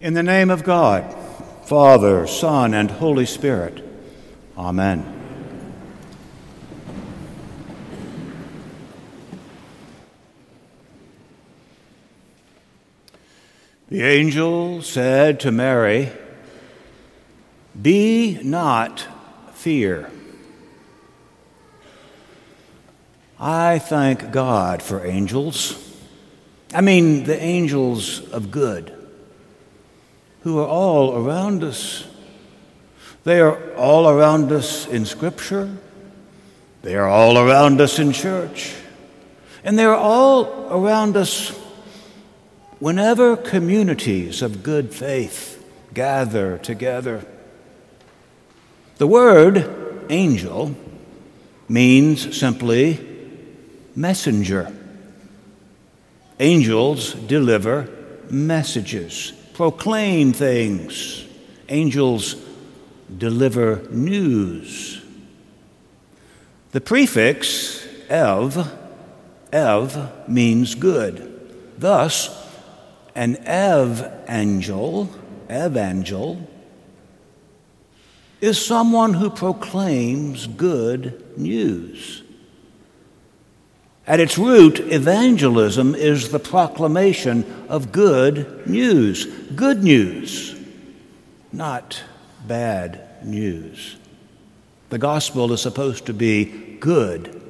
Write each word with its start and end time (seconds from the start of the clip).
In 0.00 0.14
the 0.14 0.22
name 0.22 0.48
of 0.48 0.64
God, 0.64 1.14
Father, 1.66 2.26
Son, 2.26 2.72
and 2.72 2.90
Holy 2.90 3.26
Spirit. 3.26 3.84
Amen. 4.56 5.04
The 13.90 14.02
angel 14.02 14.80
said 14.80 15.38
to 15.40 15.52
Mary, 15.52 16.10
Be 17.80 18.40
not 18.42 19.06
fear. 19.52 20.10
I 23.38 23.78
thank 23.78 24.32
God 24.32 24.82
for 24.82 25.04
angels. 25.04 25.94
I 26.72 26.80
mean, 26.80 27.24
the 27.24 27.38
angels 27.38 28.26
of 28.30 28.50
good 28.50 28.96
who 30.42 30.58
are 30.58 30.66
all 30.66 31.16
around 31.16 31.62
us. 31.62 32.06
They 33.24 33.40
are 33.40 33.74
all 33.74 34.08
around 34.08 34.50
us 34.50 34.86
in 34.86 35.04
Scripture, 35.04 35.76
they 36.82 36.94
are 36.96 37.08
all 37.08 37.36
around 37.36 37.80
us 37.80 37.98
in 37.98 38.12
church, 38.12 38.74
and 39.62 39.78
they 39.78 39.84
are 39.84 39.96
all 39.96 40.68
around 40.70 41.16
us 41.16 41.50
whenever 42.78 43.36
communities 43.36 44.40
of 44.40 44.62
good 44.62 44.94
faith 44.94 45.62
gather 45.92 46.56
together. 46.56 47.22
The 48.96 49.06
word 49.06 50.06
angel 50.08 50.74
means 51.68 52.38
simply 52.38 53.06
messenger. 53.94 54.74
Angels 56.38 57.12
deliver 57.12 57.88
messages 58.30 59.34
proclaim 59.60 60.32
things, 60.32 61.26
angels 61.68 62.34
deliver 63.18 63.86
news. 63.90 65.02
The 66.70 66.80
prefix 66.80 67.86
ev, 68.08 68.56
ev 69.52 70.26
means 70.26 70.74
good. 70.74 71.76
Thus, 71.76 72.30
an 73.14 73.36
evangel, 73.42 75.10
evangel, 75.50 76.48
is 78.40 78.64
someone 78.64 79.12
who 79.12 79.28
proclaims 79.28 80.46
good 80.46 81.36
news. 81.36 82.22
At 84.06 84.20
its 84.20 84.38
root, 84.38 84.80
evangelism 84.80 85.94
is 85.94 86.30
the 86.30 86.38
proclamation 86.38 87.66
of 87.68 87.92
good 87.92 88.66
news. 88.66 89.26
Good 89.54 89.84
news, 89.84 90.58
not 91.52 92.02
bad 92.46 93.24
news. 93.24 93.96
The 94.88 94.98
gospel 94.98 95.52
is 95.52 95.60
supposed 95.60 96.06
to 96.06 96.14
be 96.14 96.76
good 96.80 97.40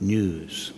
news. 0.00 0.72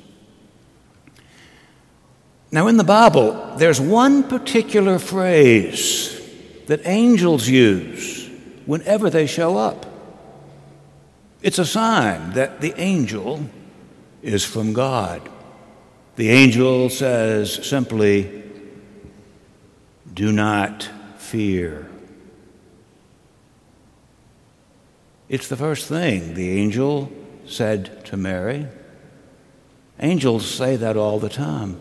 Now, 2.52 2.68
in 2.68 2.76
the 2.76 2.84
Bible, 2.84 3.54
there's 3.56 3.80
one 3.80 4.24
particular 4.24 4.98
phrase 4.98 6.20
that 6.66 6.86
angels 6.86 7.48
use 7.48 8.28
whenever 8.66 9.08
they 9.08 9.26
show 9.26 9.56
up. 9.56 9.86
It's 11.40 11.58
a 11.58 11.64
sign 11.64 12.32
that 12.34 12.60
the 12.60 12.74
angel 12.78 13.44
is 14.22 14.44
from 14.44 14.72
God. 14.72 15.28
The 16.16 16.30
angel 16.30 16.88
says 16.88 17.66
simply, 17.66 18.44
Do 20.12 20.32
not 20.32 20.88
fear. 21.18 21.88
It's 25.28 25.48
the 25.48 25.56
first 25.56 25.88
thing 25.88 26.34
the 26.34 26.58
angel 26.58 27.10
said 27.46 28.04
to 28.06 28.16
Mary. 28.16 28.66
Angels 29.98 30.46
say 30.46 30.76
that 30.76 30.96
all 30.96 31.18
the 31.18 31.28
time. 31.28 31.80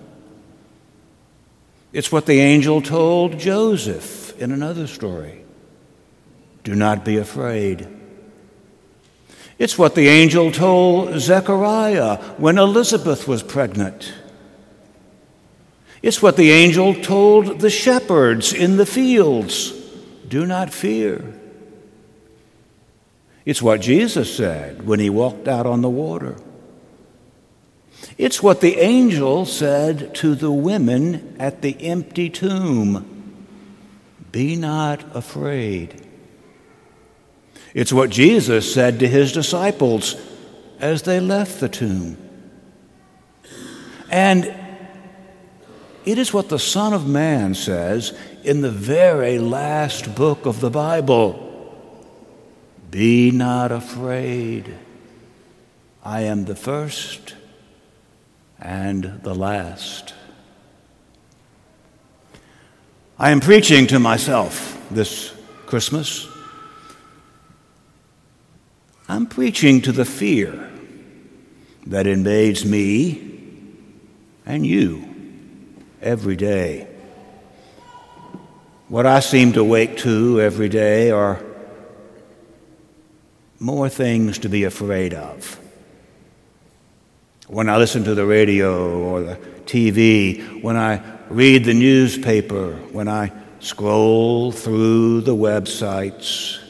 It's 1.91 2.11
what 2.11 2.25
the 2.25 2.39
angel 2.39 2.81
told 2.81 3.37
Joseph 3.37 4.39
in 4.41 4.51
another 4.51 4.87
story 4.87 5.43
Do 6.63 6.75
not 6.75 7.03
be 7.03 7.17
afraid. 7.17 8.00
It's 9.61 9.77
what 9.77 9.93
the 9.93 10.07
angel 10.07 10.51
told 10.51 11.19
Zechariah 11.19 12.15
when 12.37 12.57
Elizabeth 12.57 13.27
was 13.27 13.43
pregnant. 13.43 14.11
It's 16.01 16.19
what 16.19 16.35
the 16.35 16.49
angel 16.49 16.95
told 16.95 17.59
the 17.59 17.69
shepherds 17.69 18.53
in 18.53 18.77
the 18.77 18.87
fields 18.87 19.69
do 20.27 20.47
not 20.47 20.73
fear. 20.73 21.39
It's 23.45 23.61
what 23.61 23.81
Jesus 23.81 24.35
said 24.35 24.87
when 24.87 24.99
he 24.99 25.11
walked 25.11 25.47
out 25.47 25.67
on 25.67 25.83
the 25.83 25.91
water. 25.91 26.37
It's 28.17 28.41
what 28.41 28.61
the 28.61 28.79
angel 28.79 29.45
said 29.45 30.15
to 30.15 30.33
the 30.33 30.51
women 30.51 31.35
at 31.39 31.61
the 31.61 31.79
empty 31.85 32.31
tomb 32.31 33.37
Be 34.31 34.55
not 34.55 35.15
afraid. 35.15 36.07
It's 37.73 37.93
what 37.93 38.09
Jesus 38.09 38.73
said 38.73 38.99
to 38.99 39.07
his 39.07 39.31
disciples 39.31 40.15
as 40.79 41.03
they 41.03 41.19
left 41.19 41.59
the 41.59 41.69
tomb. 41.69 42.17
And 44.09 44.53
it 46.03 46.17
is 46.17 46.33
what 46.33 46.49
the 46.49 46.59
Son 46.59 46.93
of 46.93 47.07
Man 47.07 47.53
says 47.53 48.17
in 48.43 48.61
the 48.61 48.71
very 48.71 49.39
last 49.39 50.15
book 50.15 50.45
of 50.45 50.59
the 50.59 50.69
Bible 50.69 51.47
Be 52.89 53.31
not 53.31 53.71
afraid. 53.71 54.75
I 56.03 56.21
am 56.21 56.45
the 56.45 56.55
first 56.55 57.35
and 58.59 59.21
the 59.23 59.35
last. 59.35 60.13
I 63.19 63.29
am 63.29 63.39
preaching 63.39 63.85
to 63.87 63.99
myself 63.99 64.83
this 64.89 65.33
Christmas. 65.67 66.30
I'm 69.11 69.25
preaching 69.25 69.81
to 69.81 69.91
the 69.91 70.05
fear 70.05 70.71
that 71.87 72.07
invades 72.07 72.63
me 72.63 73.19
and 74.45 74.65
you 74.65 75.05
every 76.01 76.37
day. 76.37 76.87
What 78.87 79.05
I 79.05 79.19
seem 79.19 79.51
to 79.51 79.65
wake 79.65 79.97
to 79.97 80.39
every 80.39 80.69
day 80.69 81.11
are 81.11 81.43
more 83.59 83.89
things 83.89 84.39
to 84.39 84.47
be 84.47 84.63
afraid 84.63 85.13
of. 85.13 85.59
When 87.47 87.67
I 87.67 87.75
listen 87.75 88.05
to 88.05 88.15
the 88.15 88.25
radio 88.25 88.97
or 88.97 89.23
the 89.23 89.35
TV, 89.65 90.63
when 90.63 90.77
I 90.77 91.03
read 91.27 91.65
the 91.65 91.73
newspaper, 91.73 92.75
when 92.93 93.09
I 93.09 93.33
scroll 93.59 94.53
through 94.53 95.19
the 95.19 95.35
websites, 95.35 96.60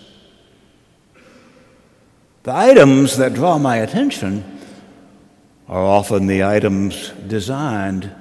the 2.44 2.56
items 2.56 3.18
that 3.18 3.34
draw 3.34 3.57
my 3.57 3.78
attention 3.78 4.59
are 5.68 5.84
often 5.84 6.28
the 6.28 6.44
items 6.44 7.09
designed 7.28 8.13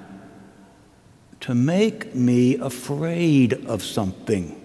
to 1.41 1.55
make 1.55 2.15
me 2.15 2.57
afraid 2.57 3.55
of 3.67 3.83
something. 3.83 4.57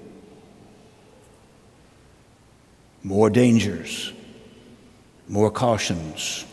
More 3.01 3.29
dangers, 3.29 4.11
more 5.27 5.49
cautions, 5.49 6.45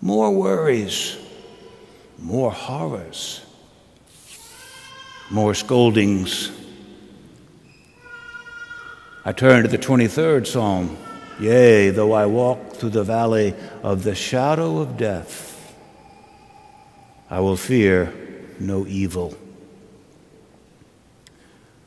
more 0.00 0.32
worries, 0.32 1.16
more 2.18 2.50
horrors, 2.50 3.44
more 5.30 5.54
scoldings. 5.54 6.50
I 9.24 9.32
turn 9.32 9.62
to 9.62 9.68
the 9.68 9.78
23rd 9.78 10.46
Psalm. 10.46 10.96
Yea, 11.38 11.90
though 11.90 12.12
I 12.12 12.26
walk 12.26 12.72
through 12.72 12.90
the 12.90 13.04
valley 13.04 13.54
of 13.82 14.04
the 14.04 14.14
shadow 14.14 14.78
of 14.78 14.96
death, 14.96 15.52
I 17.28 17.40
will 17.40 17.56
fear 17.56 18.12
no 18.58 18.86
evil. 18.86 19.34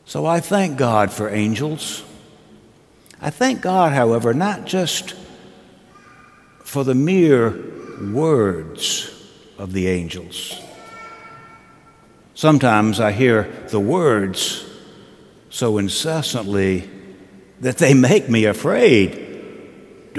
So 0.06 0.25
I 0.25 0.40
thank 0.40 0.78
God 0.78 1.12
for 1.12 1.30
angels. 1.30 2.04
I 3.22 3.30
thank 3.30 3.62
God, 3.62 3.94
however, 3.94 4.34
not 4.34 4.66
just 4.66 5.13
for 6.63 6.84
the 6.84 6.96
mere 6.96 7.57
words 8.13 9.12
of 9.57 9.74
the 9.74 9.88
angels. 9.88 10.60
Sometimes 12.34 13.00
I 13.00 13.12
hear 13.12 13.44
the 13.69 13.80
words 13.80 14.66
so 15.50 15.78
incessantly 15.78 16.90
that 17.60 17.78
they 17.78 17.94
make 17.94 18.30
me 18.30 18.46
afraid. 18.46 19.28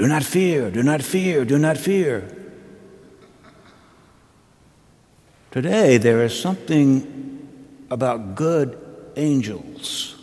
Do 0.01 0.07
not 0.07 0.23
fear, 0.23 0.71
do 0.71 0.81
not 0.81 1.03
fear, 1.03 1.45
do 1.45 1.59
not 1.59 1.77
fear. 1.77 2.27
Today, 5.51 5.99
there 5.99 6.23
is 6.23 6.33
something 6.41 7.47
about 7.91 8.33
good 8.33 8.79
angels 9.15 10.15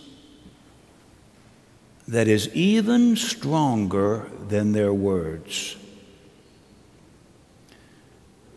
that 2.08 2.26
is 2.26 2.48
even 2.54 3.14
stronger 3.14 4.26
than 4.48 4.72
their 4.72 4.92
words. 4.92 5.76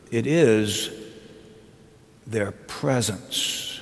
It 0.10 0.26
is 0.26 0.90
their 2.26 2.52
presence. 2.52 3.80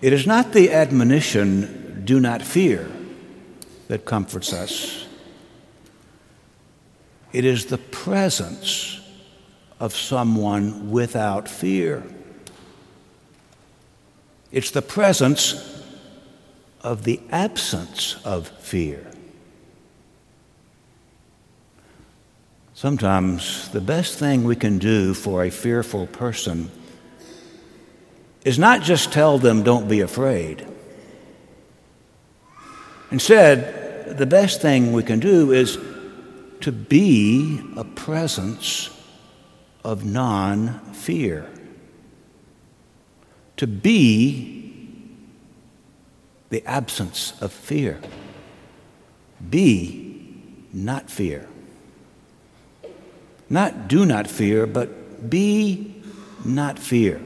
It 0.00 0.12
is 0.12 0.26
not 0.26 0.52
the 0.52 0.72
admonition, 0.72 2.02
do 2.04 2.18
not 2.18 2.42
fear, 2.42 2.90
that 3.92 4.06
comforts 4.06 4.54
us. 4.54 5.06
It 7.30 7.44
is 7.44 7.66
the 7.66 7.76
presence 7.76 9.02
of 9.78 9.94
someone 9.94 10.90
without 10.90 11.46
fear. 11.46 12.02
It's 14.50 14.70
the 14.70 14.80
presence 14.80 15.84
of 16.80 17.04
the 17.04 17.20
absence 17.30 18.16
of 18.24 18.48
fear. 18.48 19.06
Sometimes 22.72 23.68
the 23.72 23.82
best 23.82 24.18
thing 24.18 24.44
we 24.44 24.56
can 24.56 24.78
do 24.78 25.12
for 25.12 25.44
a 25.44 25.50
fearful 25.50 26.06
person 26.06 26.70
is 28.42 28.58
not 28.58 28.80
just 28.80 29.12
tell 29.12 29.36
them, 29.36 29.62
don't 29.62 29.86
be 29.86 30.00
afraid. 30.00 30.66
Instead, 33.10 33.81
the 34.18 34.26
best 34.26 34.60
thing 34.60 34.92
we 34.92 35.02
can 35.02 35.20
do 35.20 35.52
is 35.52 35.78
to 36.60 36.72
be 36.72 37.60
a 37.76 37.84
presence 37.84 38.90
of 39.84 40.04
non 40.04 40.80
fear. 40.92 41.48
To 43.56 43.66
be 43.66 44.62
the 46.50 46.64
absence 46.66 47.32
of 47.40 47.52
fear. 47.52 48.00
Be 49.50 50.36
not 50.72 51.10
fear. 51.10 51.48
Not 53.48 53.88
do 53.88 54.06
not 54.06 54.26
fear, 54.26 54.66
but 54.66 55.28
be 55.28 56.02
not 56.44 56.78
fear. 56.78 57.20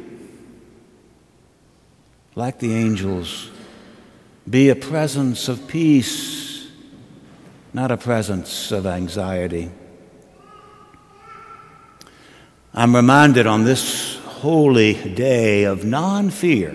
Like 2.34 2.58
the 2.58 2.74
angels, 2.74 3.50
be 4.48 4.68
a 4.68 4.76
presence 4.76 5.48
of 5.48 5.66
peace, 5.66 6.45
not 7.76 7.90
a 7.90 7.96
presence 7.98 8.72
of 8.72 8.86
anxiety. 8.86 9.70
I'm 12.72 12.96
reminded 12.96 13.46
on 13.46 13.64
this 13.64 14.16
holy 14.16 14.94
day 15.12 15.64
of 15.64 15.84
non 15.84 16.30
fear 16.30 16.74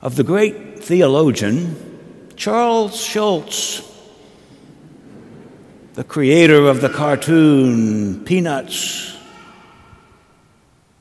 of 0.00 0.14
the 0.14 0.22
great 0.22 0.78
theologian 0.78 2.30
Charles 2.36 3.04
Schulz, 3.04 3.82
the 5.94 6.04
creator 6.04 6.68
of 6.68 6.80
the 6.80 6.88
cartoon 6.88 8.24
Peanuts. 8.24 9.16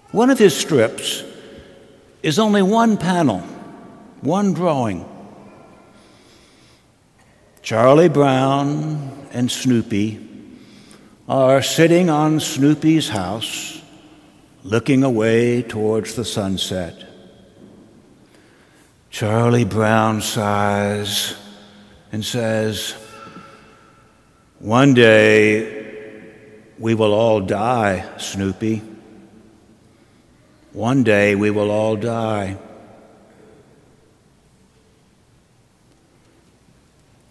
One 0.10 0.32
of 0.32 0.40
his 0.40 0.58
strips 0.58 1.24
is 2.24 2.40
only 2.40 2.64
one 2.64 2.98
panel, 2.98 3.42
one 4.22 4.54
drawing. 4.54 5.15
Charlie 7.66 8.10
Brown 8.10 9.28
and 9.32 9.50
Snoopy 9.50 10.20
are 11.28 11.64
sitting 11.64 12.12
on 12.12 12.40
Snoopy's 12.40 13.10
house, 13.10 13.82
looking 14.64 15.04
away 15.04 15.64
towards 15.64 16.14
the 16.14 16.24
sunset. 16.24 16.94
Charlie 19.10 19.66
Brown 19.66 20.22
sighs 20.22 21.36
and 22.12 22.24
says, 22.24 22.92
One 24.60 24.94
day 24.94 26.22
we 26.78 26.94
will 26.94 27.16
all 27.16 27.42
die, 27.42 28.08
Snoopy. 28.20 28.84
One 30.72 31.04
day 31.04 31.34
we 31.34 31.50
will 31.50 31.72
all 31.72 31.96
die. 31.96 32.60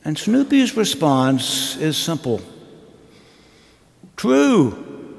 And 0.04 0.18
Snoopy's 0.18 0.76
response 0.76 1.76
is 1.76 1.96
simple 1.96 2.42
True, 4.16 5.12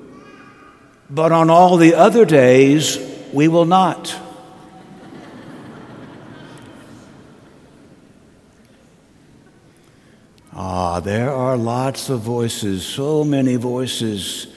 but 1.09 1.31
on 1.31 1.49
all 1.49 1.77
the 1.77 1.95
other 1.95 2.25
days 2.25 2.97
we 3.33 3.47
will 3.47 3.65
not. 3.65 4.15
Ah, 10.57 11.01
there 11.01 11.29
are 11.31 11.57
lots 11.57 12.09
of 12.09 12.21
voices, 12.21 12.85
so 12.85 13.25
many 13.25 13.57
voices, 13.57 14.47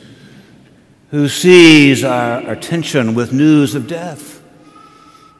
who 1.10 1.28
seize 1.28 2.04
our 2.04 2.48
attention 2.48 3.14
with 3.14 3.32
news 3.32 3.74
of 3.74 3.88
death, 3.88 4.40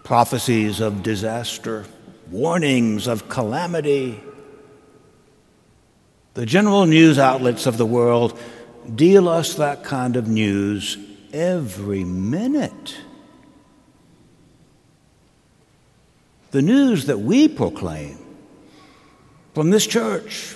prophecies 0.03 0.81
of 0.81 1.05
disaster, 1.05 1.85
warnings 2.31 3.07
of 3.07 3.29
calamity. 3.29 4.21
The 6.39 6.47
general 6.47 6.87
news 6.87 7.19
outlets 7.19 7.67
of 7.67 7.79
the 7.79 7.85
world 7.85 8.39
deal 8.95 9.29
us 9.29 9.55
that 9.55 9.83
kind 9.83 10.15
of 10.15 10.29
news 10.29 10.97
every 11.33 12.05
minute. 12.05 12.97
The 16.53 16.63
news 16.63 17.07
that 17.07 17.19
we 17.19 17.49
proclaim 17.49 18.19
from 19.53 19.71
this 19.71 19.85
church, 19.85 20.55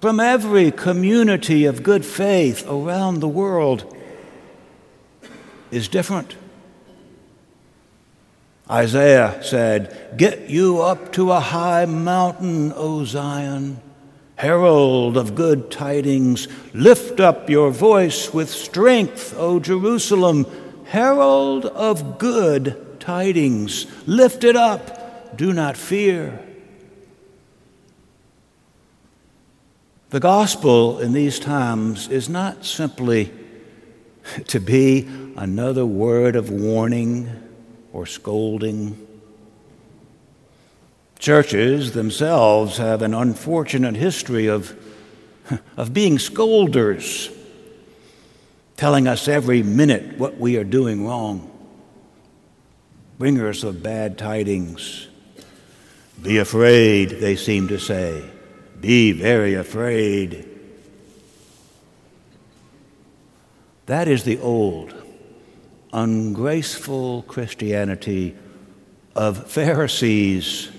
from 0.00 0.20
every 0.20 0.70
community 0.70 1.66
of 1.66 1.82
good 1.82 2.06
faith 2.06 2.66
around 2.66 3.20
the 3.20 3.28
world 3.28 3.94
is 5.70 5.86
different. 5.86 6.34
Isaiah 8.70 9.38
said, 9.42 10.14
Get 10.16 10.48
you 10.48 10.80
up 10.80 11.12
to 11.12 11.30
a 11.30 11.40
high 11.40 11.84
mountain, 11.84 12.72
O 12.74 13.04
Zion, 13.04 13.82
herald 14.36 15.16
of 15.16 15.34
good 15.34 15.70
tidings. 15.70 16.48
Lift 16.72 17.20
up 17.20 17.48
your 17.48 17.70
voice 17.70 18.32
with 18.32 18.50
strength, 18.50 19.34
O 19.36 19.60
Jerusalem, 19.60 20.46
herald 20.86 21.66
of 21.66 22.18
good 22.18 23.00
tidings. 23.00 23.86
Lift 24.06 24.44
it 24.44 24.56
up, 24.56 25.36
do 25.36 25.52
not 25.52 25.76
fear. 25.76 26.40
The 30.10 30.20
gospel 30.20 31.00
in 31.00 31.12
these 31.12 31.40
times 31.40 32.08
is 32.08 32.28
not 32.28 32.64
simply 32.64 33.32
to 34.46 34.60
be 34.60 35.08
another 35.36 35.84
word 35.84 36.36
of 36.36 36.50
warning 36.50 37.28
or 37.92 38.06
scolding. 38.06 39.06
Churches 41.24 41.92
themselves 41.92 42.76
have 42.76 43.00
an 43.00 43.14
unfortunate 43.14 43.96
history 43.96 44.46
of, 44.46 44.76
of 45.74 45.94
being 45.94 46.18
scolders, 46.18 47.30
telling 48.76 49.08
us 49.08 49.26
every 49.26 49.62
minute 49.62 50.18
what 50.18 50.36
we 50.36 50.58
are 50.58 50.64
doing 50.64 51.06
wrong, 51.06 51.50
bringers 53.16 53.64
of 53.64 53.82
bad 53.82 54.18
tidings. 54.18 55.08
Be 56.22 56.36
afraid, 56.36 57.08
they 57.08 57.36
seem 57.36 57.68
to 57.68 57.78
say 57.78 58.22
be 58.78 59.12
very 59.12 59.54
afraid. 59.54 60.46
That 63.86 64.08
is 64.08 64.24
the 64.24 64.38
old, 64.40 64.92
ungraceful 65.90 67.22
Christianity 67.22 68.36
of 69.16 69.50
Pharisees. 69.50 70.70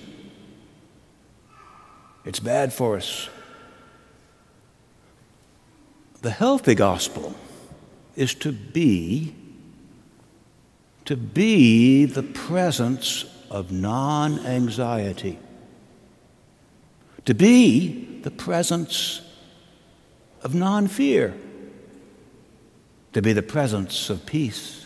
It's 2.26 2.40
bad 2.40 2.74
for 2.74 2.98
us. 2.98 3.30
The 6.22 6.32
healthy 6.32 6.76
gospel 6.76 7.36
is 8.16 8.34
to 8.36 8.52
be 8.52 9.36
to 11.06 11.16
be 11.16 12.06
the 12.06 12.24
presence 12.24 13.26
of 13.52 13.72
non-anxiety 13.72 15.38
to 17.26 17.34
be 17.34 18.22
the 18.22 18.32
presence 18.32 19.22
of 20.44 20.56
non 20.56 20.88
fear, 20.88 21.34
to 23.14 23.22
be 23.22 23.34
the 23.34 23.42
presence 23.42 24.10
of 24.10 24.26
peace. 24.26 24.86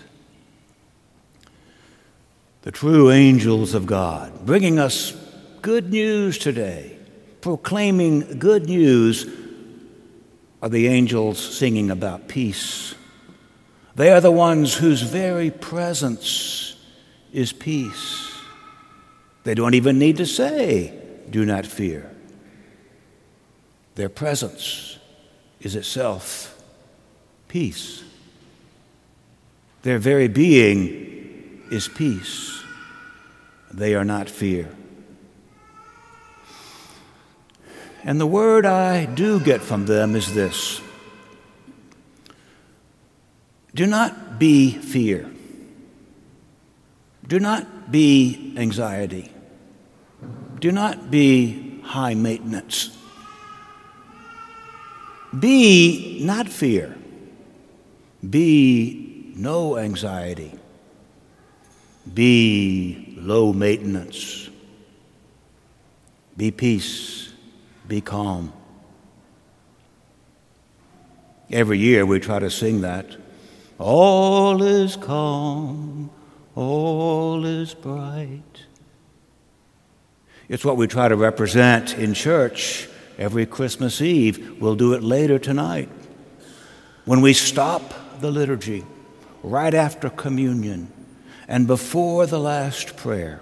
The 2.61 2.71
true 2.71 3.11
angels 3.11 3.73
of 3.73 3.85
God, 3.85 4.45
bringing 4.45 4.79
us 4.79 5.11
good 5.61 5.91
news 5.91 6.37
today, 6.37 6.97
proclaiming 7.41 8.39
good 8.39 8.65
news, 8.65 9.25
are 10.61 10.69
the 10.69 10.87
angels 10.87 11.39
singing 11.39 11.89
about 11.89 12.27
peace. 12.27 12.93
They 13.95 14.11
are 14.11 14.21
the 14.21 14.31
ones 14.31 14.75
whose 14.75 15.01
very 15.01 15.51
presence 15.51 16.75
is 17.31 17.53
peace. 17.53 18.31
They 19.43 19.55
don't 19.55 19.73
even 19.73 19.97
need 19.99 20.17
to 20.17 20.25
say, 20.25 20.93
Do 21.29 21.45
not 21.45 21.65
fear. 21.65 22.11
Their 23.95 24.09
presence 24.09 24.97
is 25.61 25.75
itself 25.75 26.61
peace. 27.47 28.03
Their 29.81 29.97
very 29.97 30.27
being 30.27 31.61
is 31.71 31.87
peace. 31.87 32.63
They 33.71 33.95
are 33.95 34.05
not 34.05 34.29
fear. 34.29 34.69
And 38.03 38.19
the 38.19 38.27
word 38.27 38.65
I 38.65 39.05
do 39.05 39.39
get 39.39 39.61
from 39.61 39.85
them 39.85 40.15
is 40.15 40.33
this 40.33 40.81
Do 43.75 43.85
not 43.85 44.39
be 44.39 44.71
fear. 44.71 45.29
Do 47.27 47.39
not 47.39 47.91
be 47.91 48.53
anxiety. 48.57 49.31
Do 50.59 50.71
not 50.71 51.11
be 51.11 51.81
high 51.83 52.15
maintenance. 52.15 52.97
Be 55.37 56.21
not 56.23 56.49
fear. 56.49 56.97
Be 58.27 59.31
no 59.35 59.77
anxiety. 59.77 60.51
Be 62.11 63.15
low 63.17 63.53
maintenance. 63.53 64.49
Be 66.35 66.49
peace. 66.51 67.08
Be 67.89 68.01
calm. 68.01 68.53
Every 71.49 71.79
year 71.79 72.05
we 72.05 72.19
try 72.19 72.37
to 72.37 72.51
sing 72.51 72.81
that. 72.81 73.17
All 73.79 74.61
is 74.61 74.95
calm, 74.95 76.11
all 76.53 77.43
is 77.45 77.73
bright. 77.73 78.43
It's 80.47 80.63
what 80.63 80.77
we 80.77 80.85
try 80.85 81.07
to 81.07 81.15
represent 81.15 81.97
in 81.97 82.13
church 82.13 82.87
every 83.17 83.47
Christmas 83.47 84.01
Eve. 84.01 84.61
We'll 84.61 84.75
do 84.75 84.93
it 84.93 85.01
later 85.01 85.39
tonight. 85.39 85.89
When 87.05 87.21
we 87.21 87.33
stop 87.33 88.21
the 88.21 88.29
liturgy, 88.29 88.85
right 89.41 89.73
after 89.73 90.11
communion, 90.11 90.91
and 91.47 91.65
before 91.65 92.27
the 92.27 92.39
last 92.39 92.97
prayer, 92.97 93.41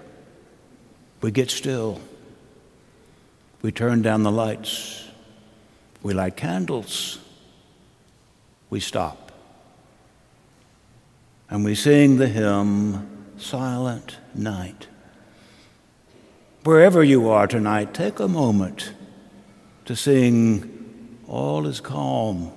we 1.20 1.32
get 1.32 1.50
still. 1.50 2.00
We 3.60 3.72
turn 3.72 4.02
down 4.02 4.22
the 4.22 4.30
lights. 4.30 5.08
We 6.02 6.14
light 6.14 6.36
candles. 6.36 7.18
We 8.70 8.80
stop. 8.80 9.32
And 11.50 11.64
we 11.64 11.74
sing 11.74 12.18
the 12.18 12.28
hymn, 12.28 13.32
Silent 13.38 14.18
Night. 14.34 14.86
Wherever 16.64 17.02
you 17.02 17.30
are 17.30 17.46
tonight, 17.46 17.94
take 17.94 18.20
a 18.20 18.28
moment 18.28 18.92
to 19.86 19.96
sing, 19.96 21.18
All 21.26 21.66
is 21.66 21.80
calm, 21.80 22.52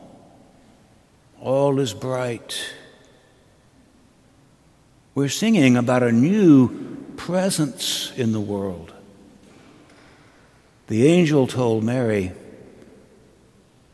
all 1.40 1.80
is 1.80 1.94
bright. 1.94 2.74
We're 5.16 5.30
singing 5.30 5.78
about 5.78 6.04
a 6.04 6.12
new 6.12 6.98
presence 7.18 8.12
in 8.16 8.32
the 8.32 8.40
world. 8.40 8.94
The 10.92 11.08
angel 11.08 11.48
told 11.48 11.86
Mary, 11.86 12.34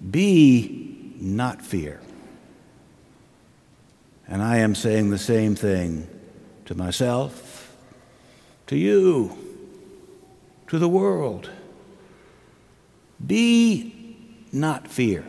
Be 0.10 1.13
not 1.22 1.62
fear. 1.62 2.01
And 4.27 4.42
I 4.42 4.58
am 4.58 4.74
saying 4.74 5.12
the 5.12 5.20
same 5.20 5.54
thing 5.54 6.08
to 6.66 6.74
myself, 6.74 7.72
to 8.66 8.75
you, 8.75 9.38
to 10.70 10.80
the 10.80 10.89
world. 10.89 11.51
Be 13.24 14.18
not 14.51 14.88
fear. 14.88 15.24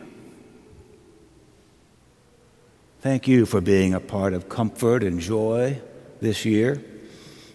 Thank 3.01 3.27
you 3.27 3.45
for 3.45 3.61
being 3.61 3.93
a 3.93 3.99
part 3.99 4.33
of 4.33 4.49
comfort 4.49 5.03
and 5.03 5.19
joy 5.19 5.79
this 6.19 6.45
year. 6.45 6.83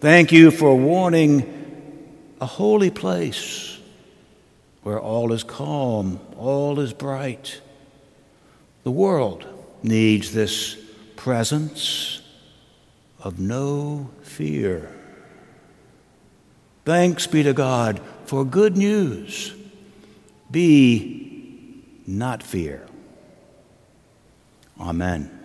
Thank 0.00 0.32
you 0.32 0.50
for 0.50 0.76
warning 0.76 2.34
a 2.40 2.46
holy 2.46 2.90
place 2.90 3.76
where 4.82 4.98
all 4.98 5.32
is 5.32 5.44
calm, 5.44 6.20
all 6.36 6.80
is 6.80 6.92
bright. 6.92 7.60
The 8.82 8.90
world 8.90 9.46
needs 9.82 10.32
this 10.32 10.76
presence 11.16 12.22
of 13.18 13.38
no 13.38 14.10
fear. 14.22 14.90
Thanks 16.84 17.26
be 17.26 17.42
to 17.42 17.52
God 17.52 18.00
for 18.24 18.44
good 18.44 18.76
news. 18.76 19.54
Be 20.50 21.82
not 22.06 22.42
fear. 22.42 22.86
Amen. 24.80 25.39